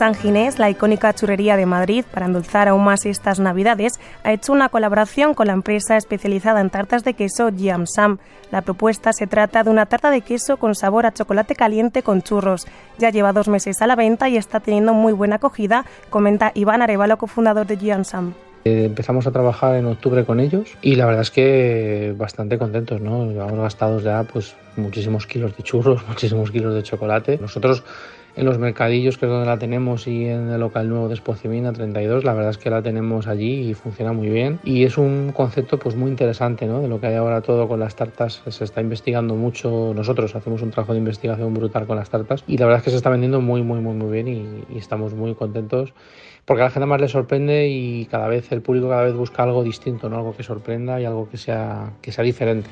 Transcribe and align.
San 0.00 0.14
Ginés, 0.14 0.58
la 0.58 0.70
icónica 0.70 1.12
churrería 1.12 1.58
de 1.58 1.66
Madrid, 1.66 2.06
para 2.10 2.24
endulzar 2.24 2.68
aún 2.68 2.84
más 2.84 3.04
estas 3.04 3.38
Navidades, 3.38 4.00
ha 4.24 4.32
hecho 4.32 4.50
una 4.50 4.70
colaboración 4.70 5.34
con 5.34 5.48
la 5.48 5.52
empresa 5.52 5.98
especializada 5.98 6.62
en 6.62 6.70
tartas 6.70 7.04
de 7.04 7.12
queso 7.12 7.50
Jam 7.54 7.86
Sam. 7.86 8.16
La 8.50 8.62
propuesta 8.62 9.12
se 9.12 9.26
trata 9.26 9.62
de 9.62 9.68
una 9.68 9.84
tarta 9.84 10.10
de 10.10 10.22
queso 10.22 10.56
con 10.56 10.74
sabor 10.74 11.04
a 11.04 11.12
chocolate 11.12 11.54
caliente 11.54 12.02
con 12.02 12.22
churros. 12.22 12.66
Ya 12.96 13.10
lleva 13.10 13.34
dos 13.34 13.48
meses 13.48 13.82
a 13.82 13.86
la 13.86 13.94
venta 13.94 14.30
y 14.30 14.38
está 14.38 14.60
teniendo 14.60 14.94
muy 14.94 15.12
buena 15.12 15.36
acogida, 15.36 15.84
comenta 16.08 16.50
Iván 16.54 16.80
Arevalo, 16.80 17.18
cofundador 17.18 17.66
de 17.66 17.76
Jam 17.76 18.06
Sam. 18.06 18.32
Eh, 18.64 18.84
empezamos 18.86 19.26
a 19.26 19.32
trabajar 19.32 19.76
en 19.76 19.84
octubre 19.84 20.24
con 20.24 20.40
ellos 20.40 20.78
y 20.80 20.96
la 20.96 21.04
verdad 21.04 21.22
es 21.22 21.30
que 21.30 22.14
bastante 22.16 22.56
contentos, 22.56 23.02
¿no? 23.02 23.30
Llevamos 23.30 23.58
gastados 23.58 24.02
ya 24.02 24.22
pues 24.22 24.56
muchísimos 24.76 25.26
kilos 25.26 25.54
de 25.58 25.62
churros, 25.62 26.00
muchísimos 26.08 26.50
kilos 26.50 26.74
de 26.74 26.82
chocolate. 26.82 27.36
Nosotros 27.38 27.84
en 28.36 28.44
los 28.44 28.58
mercadillos, 28.58 29.18
que 29.18 29.26
es 29.26 29.30
donde 29.30 29.46
la 29.46 29.58
tenemos, 29.58 30.06
y 30.06 30.26
en 30.26 30.50
el 30.50 30.60
local 30.60 30.88
nuevo 30.88 31.08
de 31.08 31.14
Espocimina 31.14 31.72
32, 31.72 32.24
la 32.24 32.34
verdad 32.34 32.50
es 32.50 32.58
que 32.58 32.70
la 32.70 32.82
tenemos 32.82 33.26
allí 33.26 33.70
y 33.70 33.74
funciona 33.74 34.12
muy 34.12 34.28
bien. 34.28 34.58
Y 34.64 34.84
es 34.84 34.98
un 34.98 35.32
concepto 35.34 35.78
pues 35.78 35.96
muy 35.96 36.10
interesante, 36.10 36.66
¿no? 36.66 36.80
De 36.80 36.88
lo 36.88 37.00
que 37.00 37.08
hay 37.08 37.14
ahora 37.14 37.40
todo 37.40 37.68
con 37.68 37.80
las 37.80 37.96
tartas, 37.96 38.42
se 38.46 38.64
está 38.64 38.80
investigando 38.80 39.34
mucho, 39.34 39.92
nosotros 39.94 40.34
hacemos 40.34 40.62
un 40.62 40.70
trabajo 40.70 40.92
de 40.92 40.98
investigación 40.98 41.52
brutal 41.54 41.86
con 41.86 41.96
las 41.96 42.10
tartas 42.10 42.44
y 42.46 42.56
la 42.58 42.66
verdad 42.66 42.78
es 42.78 42.84
que 42.84 42.90
se 42.90 42.96
está 42.96 43.10
vendiendo 43.10 43.40
muy, 43.40 43.62
muy, 43.62 43.80
muy, 43.80 43.94
muy 43.94 44.10
bien 44.10 44.28
y, 44.28 44.74
y 44.74 44.78
estamos 44.78 45.14
muy 45.14 45.34
contentos 45.34 45.92
porque 46.44 46.62
a 46.62 46.64
la 46.64 46.70
gente 46.70 46.86
más 46.86 47.00
le 47.00 47.08
sorprende 47.08 47.68
y 47.68 48.06
cada 48.06 48.26
vez 48.28 48.50
el 48.52 48.62
público 48.62 48.88
cada 48.88 49.04
vez 49.04 49.14
busca 49.14 49.42
algo 49.42 49.62
distinto, 49.62 50.08
¿no? 50.08 50.16
Algo 50.16 50.36
que 50.36 50.42
sorprenda 50.42 51.00
y 51.00 51.04
algo 51.04 51.28
que 51.28 51.36
sea, 51.36 51.92
que 52.02 52.12
sea 52.12 52.24
diferente. 52.24 52.70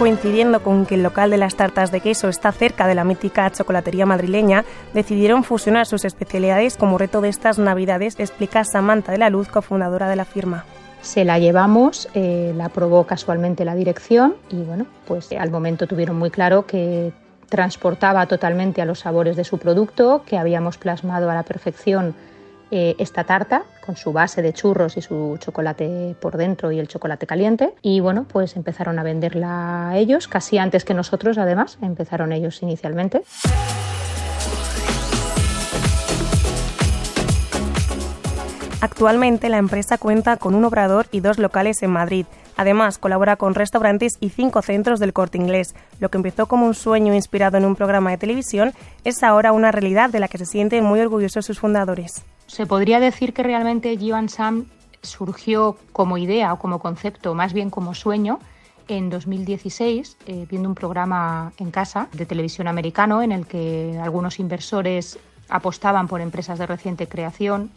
Coincidiendo 0.00 0.62
con 0.62 0.86
que 0.86 0.94
el 0.94 1.02
local 1.02 1.28
de 1.28 1.36
las 1.36 1.56
tartas 1.56 1.92
de 1.92 2.00
queso 2.00 2.30
está 2.30 2.52
cerca 2.52 2.86
de 2.86 2.94
la 2.94 3.04
mítica 3.04 3.50
chocolatería 3.50 4.06
madrileña, 4.06 4.64
decidieron 4.94 5.44
fusionar 5.44 5.84
sus 5.84 6.06
especialidades 6.06 6.78
como 6.78 6.96
reto 6.96 7.20
de 7.20 7.28
estas 7.28 7.58
Navidades, 7.58 8.18
explica 8.18 8.64
Samantha 8.64 9.12
de 9.12 9.18
la 9.18 9.28
Luz, 9.28 9.48
cofundadora 9.48 10.08
de 10.08 10.16
la 10.16 10.24
firma. 10.24 10.64
Se 11.02 11.26
la 11.26 11.38
llevamos, 11.38 12.08
eh, 12.14 12.54
la 12.56 12.64
aprobó 12.64 13.04
casualmente 13.04 13.66
la 13.66 13.74
dirección 13.74 14.36
y 14.48 14.62
bueno, 14.62 14.86
pues 15.06 15.32
al 15.32 15.50
momento 15.50 15.86
tuvieron 15.86 16.18
muy 16.18 16.30
claro 16.30 16.64
que 16.64 17.12
transportaba 17.50 18.24
totalmente 18.24 18.80
a 18.80 18.86
los 18.86 19.00
sabores 19.00 19.36
de 19.36 19.44
su 19.44 19.58
producto, 19.58 20.22
que 20.24 20.38
habíamos 20.38 20.78
plasmado 20.78 21.28
a 21.28 21.34
la 21.34 21.42
perfección 21.42 22.14
eh, 22.70 22.94
esta 22.98 23.24
tarta 23.24 23.62
con 23.84 23.96
su 23.96 24.12
base 24.12 24.42
de 24.42 24.52
churros 24.52 24.96
y 24.96 25.02
su 25.02 25.36
chocolate 25.38 26.14
por 26.20 26.36
dentro 26.36 26.70
y 26.72 26.78
el 26.78 26.88
chocolate 26.88 27.26
caliente. 27.26 27.74
Y 27.82 28.00
bueno, 28.00 28.26
pues 28.30 28.56
empezaron 28.56 28.98
a 28.98 29.02
venderla 29.02 29.92
ellos, 29.96 30.28
casi 30.28 30.58
antes 30.58 30.84
que 30.84 30.94
nosotros 30.94 31.38
además, 31.38 31.78
empezaron 31.82 32.32
ellos 32.32 32.62
inicialmente. 32.62 33.22
Actualmente 38.80 39.50
la 39.50 39.58
empresa 39.58 39.98
cuenta 39.98 40.38
con 40.38 40.54
un 40.54 40.64
obrador 40.64 41.06
y 41.12 41.20
dos 41.20 41.38
locales 41.38 41.82
en 41.82 41.90
Madrid. 41.90 42.24
Además, 42.56 42.98
colabora 42.98 43.36
con 43.36 43.54
restaurantes 43.54 44.16
y 44.20 44.30
cinco 44.30 44.62
centros 44.62 45.00
del 45.00 45.12
corte 45.12 45.36
inglés. 45.38 45.74
Lo 45.98 46.08
que 46.08 46.16
empezó 46.16 46.46
como 46.46 46.66
un 46.66 46.74
sueño 46.74 47.14
inspirado 47.14 47.58
en 47.58 47.66
un 47.66 47.76
programa 47.76 48.10
de 48.10 48.18
televisión 48.18 48.72
es 49.04 49.22
ahora 49.22 49.52
una 49.52 49.70
realidad 49.70 50.10
de 50.10 50.20
la 50.20 50.28
que 50.28 50.38
se 50.38 50.46
sienten 50.46 50.84
muy 50.84 51.00
orgullosos 51.00 51.44
sus 51.44 51.60
fundadores. 51.60 52.24
Se 52.50 52.66
podría 52.66 52.98
decir 52.98 53.32
que 53.32 53.44
realmente 53.44 53.96
Joan 53.96 54.28
Sam 54.28 54.66
surgió 55.02 55.76
como 55.92 56.18
idea 56.18 56.52
o 56.52 56.58
como 56.58 56.80
concepto, 56.80 57.32
más 57.32 57.52
bien 57.52 57.70
como 57.70 57.94
sueño, 57.94 58.40
en 58.88 59.08
2016, 59.08 60.16
eh, 60.26 60.46
viendo 60.50 60.68
un 60.68 60.74
programa 60.74 61.52
en 61.58 61.70
casa 61.70 62.08
de 62.12 62.26
televisión 62.26 62.66
americano 62.66 63.22
en 63.22 63.30
el 63.30 63.46
que 63.46 63.96
algunos 64.02 64.40
inversores 64.40 65.20
apostaban 65.48 66.08
por 66.08 66.20
empresas 66.20 66.58
de 66.58 66.66
reciente 66.66 67.06
creación 67.06 67.70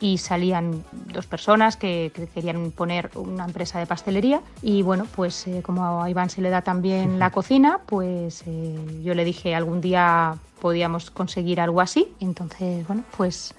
y 0.00 0.18
salían 0.18 0.82
dos 0.90 1.28
personas 1.28 1.76
que, 1.76 2.10
que, 2.12 2.26
querían 2.26 2.72
poner 2.72 3.12
una 3.14 3.44
empresa 3.44 3.78
de 3.78 3.86
pastelería 3.86 4.40
y 4.60 4.82
bueno, 4.82 5.06
pues 5.14 5.46
eh, 5.46 5.62
como 5.62 6.02
a 6.02 6.10
Iván 6.10 6.30
se 6.30 6.42
le 6.42 6.50
da 6.50 6.62
también 6.62 7.20
la 7.20 7.30
cocina, 7.38 7.78
pues 7.86 8.42
eh, 8.46 9.00
yo 9.04 9.14
le 9.14 9.24
dije 9.24 9.54
algún 9.54 9.80
día 9.80 10.34
podíamos 10.60 11.12
conseguir 11.12 11.60
algo 11.60 11.80
así, 11.80 12.08
entonces 12.18 12.84
bueno, 12.88 13.04
pues 13.16 13.54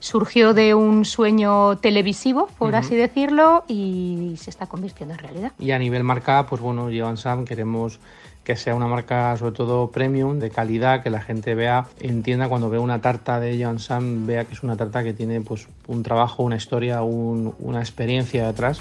surgió 0.00 0.54
de 0.54 0.74
un 0.74 1.04
sueño 1.04 1.78
televisivo, 1.78 2.48
por 2.58 2.70
uh 2.70 2.72
-huh. 2.72 2.78
así 2.78 2.96
decirlo, 2.96 3.64
y 3.68 4.34
se 4.36 4.50
está 4.50 4.66
convirtiendo 4.66 5.14
en 5.14 5.20
realidad. 5.20 5.52
Y 5.58 5.70
a 5.72 5.78
nivel 5.78 6.04
marca, 6.04 6.46
pues 6.46 6.60
bueno, 6.60 6.88
Joan 6.92 7.16
Sam 7.16 7.44
queremos 7.44 7.98
que 8.48 8.56
sea 8.56 8.74
una 8.74 8.86
marca 8.86 9.36
sobre 9.36 9.52
todo 9.52 9.90
premium, 9.90 10.38
de 10.38 10.48
calidad, 10.48 11.02
que 11.02 11.10
la 11.10 11.20
gente 11.20 11.54
vea, 11.54 11.84
entienda 12.00 12.48
cuando 12.48 12.70
ve 12.70 12.78
una 12.78 12.98
tarta 13.02 13.38
de 13.40 13.62
Joan 13.62 13.78
Sam, 13.78 14.26
vea 14.26 14.46
que 14.46 14.54
es 14.54 14.62
una 14.62 14.74
tarta 14.74 15.04
que 15.04 15.12
tiene 15.12 15.42
pues 15.42 15.68
un 15.86 16.02
trabajo, 16.02 16.44
una 16.44 16.56
historia, 16.56 17.02
un, 17.02 17.54
una 17.58 17.80
experiencia 17.80 18.46
detrás. 18.46 18.80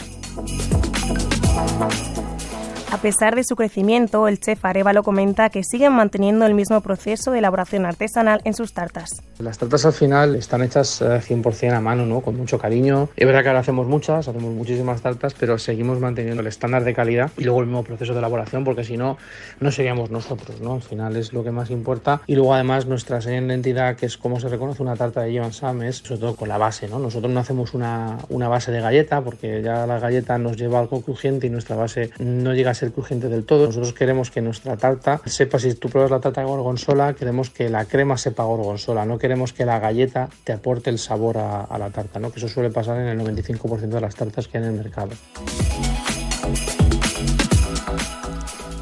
A 2.89 2.99
pesar 2.99 3.35
de 3.35 3.43
su 3.43 3.57
crecimiento, 3.57 4.29
el 4.29 4.39
chef 4.39 4.63
Arevalo 4.63 5.03
comenta 5.03 5.49
que 5.49 5.61
siguen 5.61 5.91
manteniendo 5.91 6.45
el 6.45 6.53
mismo 6.53 6.79
proceso 6.79 7.31
de 7.31 7.39
elaboración 7.39 7.85
artesanal 7.85 8.39
en 8.45 8.53
sus 8.53 8.73
tartas. 8.73 9.09
Las 9.39 9.57
tartas 9.57 9.85
al 9.85 9.91
final 9.91 10.35
están 10.35 10.63
hechas 10.63 11.01
100% 11.01 11.73
a 11.73 11.81
mano, 11.81 12.05
¿no? 12.05 12.21
con 12.21 12.37
mucho 12.37 12.57
cariño. 12.57 13.09
Es 13.17 13.27
verdad 13.27 13.43
que 13.43 13.49
ahora 13.49 13.59
hacemos 13.59 13.87
muchas, 13.87 14.29
hacemos 14.29 14.53
muchísimas 14.53 15.01
tartas, 15.01 15.35
pero 15.37 15.57
seguimos 15.57 15.99
manteniendo 15.99 16.41
el 16.41 16.47
estándar 16.47 16.85
de 16.85 16.93
calidad 16.93 17.29
y 17.37 17.43
luego 17.43 17.59
el 17.59 17.67
mismo 17.67 17.83
proceso 17.83 18.13
de 18.13 18.19
elaboración, 18.19 18.63
porque 18.63 18.85
si 18.85 18.95
no, 18.95 19.17
no 19.59 19.69
seríamos 19.69 20.09
nosotros. 20.09 20.61
¿no? 20.61 20.75
Al 20.75 20.81
final 20.81 21.17
es 21.17 21.33
lo 21.33 21.43
que 21.43 21.51
más 21.51 21.69
importa. 21.69 22.21
Y 22.25 22.35
luego 22.35 22.53
además 22.53 22.85
nuestra 22.85 23.19
señal 23.19 23.47
de 23.47 23.53
identidad, 23.53 23.97
que 23.97 24.05
es 24.05 24.17
cómo 24.17 24.39
se 24.39 24.47
reconoce 24.47 24.81
una 24.81 24.95
tarta 24.95 25.21
de 25.21 25.37
Joan 25.37 25.51
Sam, 25.51 25.83
es 25.83 25.97
sobre 25.97 26.21
todo 26.21 26.35
con 26.37 26.47
la 26.47 26.57
base. 26.57 26.87
¿no? 26.87 26.99
Nosotros 26.99 27.31
no 27.33 27.41
hacemos 27.41 27.73
una, 27.73 28.17
una 28.29 28.47
base 28.47 28.71
de 28.71 28.79
galleta, 28.79 29.21
porque 29.21 29.61
ya 29.61 29.85
la 29.85 29.99
galleta 29.99 30.37
nos 30.37 30.55
lleva 30.55 30.79
algo 30.79 31.01
crujiente 31.01 31.47
y 31.47 31.49
nuestra 31.49 31.75
base 31.75 32.11
no 32.17 32.53
llega 32.53 32.71
a 32.71 32.76
ser 32.77 32.91
crujiente 32.91 33.27
del 33.29 33.45
todo. 33.45 33.65
Nosotros 33.65 33.93
queremos 33.93 34.31
que 34.31 34.41
nuestra 34.41 34.77
tarta 34.77 35.21
sepa, 35.25 35.59
si 35.59 35.73
tú 35.75 35.89
pruebas 35.89 36.11
la 36.11 36.19
tarta 36.19 36.41
de 36.41 36.47
gorgonzola, 36.47 37.13
queremos 37.13 37.49
que 37.49 37.69
la 37.69 37.85
crema 37.85 38.17
sepa 38.17 38.43
gorgonzola, 38.43 39.05
no 39.05 39.17
queremos 39.17 39.53
que 39.53 39.65
la 39.65 39.79
galleta 39.79 40.29
te 40.43 40.53
aporte 40.53 40.89
el 40.89 40.99
sabor 40.99 41.37
a, 41.37 41.61
a 41.61 41.77
la 41.77 41.89
tarta, 41.89 42.19
¿no? 42.19 42.31
que 42.31 42.39
eso 42.39 42.47
suele 42.47 42.69
pasar 42.69 42.97
en 42.99 43.07
el 43.07 43.19
95% 43.19 43.79
de 43.87 44.01
las 44.01 44.15
tartas 44.15 44.47
que 44.47 44.57
hay 44.57 44.63
en 44.63 44.69
el 44.69 44.75
mercado. 44.75 45.11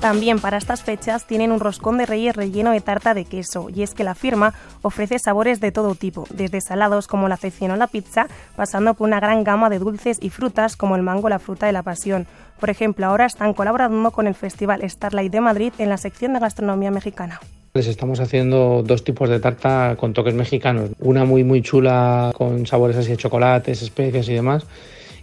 También 0.06 0.38
para 0.38 0.58
estas 0.58 0.84
fechas 0.84 1.26
tienen 1.26 1.52
un 1.52 1.60
roscón 1.60 1.98
de 1.98 2.06
reyes 2.06 2.36
relleno 2.36 2.70
de 2.70 2.80
tarta 2.80 3.16
de 3.16 3.26
queso, 3.26 3.72
y 3.74 3.82
es 3.82 3.96
que 3.96 4.04
la 4.04 4.14
firma 4.14 4.54
ofrece 4.84 5.18
sabores 5.18 5.60
de 5.60 5.72
todo 5.72 5.96
tipo, 5.96 6.28
desde 6.30 6.62
salados 6.62 7.08
como 7.08 7.28
la 7.28 7.38
cecina 7.38 7.74
o 7.74 7.78
la 7.78 7.88
pizza, 7.88 8.28
pasando 8.56 8.94
por 8.94 9.08
una 9.08 9.20
gran 9.20 9.44
gama 9.44 9.68
de 9.68 9.80
dulces 9.80 10.20
y 10.22 10.30
frutas 10.30 10.78
como 10.78 10.96
el 10.96 11.02
mango 11.02 11.26
o 11.26 11.30
la 11.30 11.40
fruta 11.40 11.66
de 11.66 11.72
la 11.72 11.82
pasión. 11.82 12.28
Por 12.60 12.70
ejemplo, 12.70 13.08
ahora 13.08 13.26
están 13.26 13.56
colaborando 13.56 14.12
con 14.12 14.28
el 14.28 14.36
Festival 14.36 14.88
Starlight 14.88 15.32
de 15.32 15.42
Madrid 15.42 15.74
en 15.80 15.90
la 15.90 15.98
sección 15.98 16.34
de 16.34 16.40
gastronomía 16.40 16.92
mexicana. 16.92 17.40
Les 17.74 17.88
estamos 17.88 18.20
haciendo 18.20 18.84
dos 18.86 19.04
tipos 19.04 19.28
de 19.28 19.40
tarta 19.40 19.96
con 20.00 20.14
toques 20.14 20.36
mexicanos. 20.36 20.92
Una 21.00 21.26
muy 21.26 21.44
muy 21.44 21.64
chula 21.64 22.32
con 22.36 22.68
sabores 22.68 22.96
así 22.96 23.10
de 23.10 23.18
chocolates, 23.18 23.82
especias 23.82 24.30
y 24.30 24.36
demás 24.36 24.68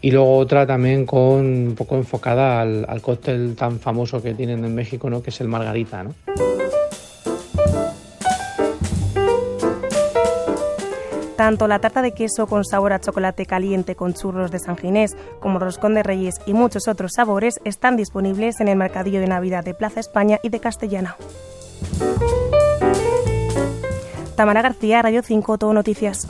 y 0.03 0.11
luego 0.11 0.37
otra 0.37 0.67
también 0.67 1.07
con 1.07 1.41
un 1.69 1.75
poco 1.77 1.97
enfocada 1.97 2.61
al, 2.61 2.85
al, 2.89 3.01
cóctel 3.01 3.55
tan 3.55 3.79
famoso 3.79 4.21
que 4.21 4.35
tienen 4.35 4.65
en 4.65 4.75
México, 4.75 5.09
¿no? 5.09 5.23
que 5.23 5.31
es 5.31 5.41
el 5.41 5.49
margarita. 5.49 6.03
¿no? 6.03 6.15
Tanto 11.37 11.67
la 11.67 11.79
tarta 11.79 12.03
de 12.03 12.13
queso 12.13 12.47
con 12.47 12.65
sabor 12.65 12.93
a 12.93 13.01
chocolate 13.01 13.47
caliente 13.47 13.95
con 13.95 14.13
churros 14.13 14.51
de 14.51 14.59
San 14.59 14.77
Ginés 14.77 15.17
como 15.41 15.61
roscón 15.61 15.95
de 15.95 16.03
reyes 16.03 16.35
y 16.47 16.53
muchos 16.53 16.89
otros 16.89 17.13
sabores 17.17 17.61
están 17.65 17.97
disponibles 17.97 18.61
en 18.61 18.69
el 18.69 18.77
mercadillo 18.77 19.21
de 19.21 19.29
Navidad 19.29 19.65
de 19.65 19.75
Plaza 19.75 20.01
España 20.01 20.39
y 20.43 20.51
de 20.51 20.61
Castellana. 20.61 21.17
Tamara 24.37 24.63
García, 24.63 25.03
Radio 25.03 25.23
5, 25.23 25.59
Todo 25.59 25.73
Noticias. 25.73 26.29